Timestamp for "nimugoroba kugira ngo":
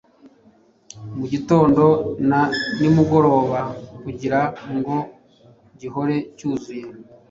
2.79-4.95